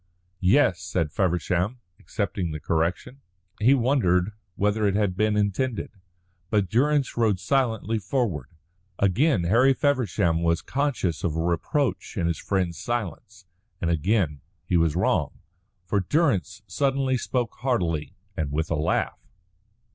[0.39, 3.21] "Yes," said Feversham, accepting the correction.
[3.59, 5.91] He wondered whether it had been intended.
[6.49, 8.49] But Durrance rode silently forward.
[8.97, 13.45] Again Harry Feversham was conscious of a reproach in his friend's silence,
[13.79, 15.37] and again he was wrong.
[15.85, 19.19] For Durrance suddenly spoke heartily, and with a laugh.